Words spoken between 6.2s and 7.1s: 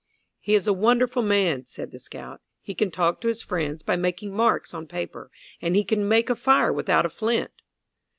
a fire without a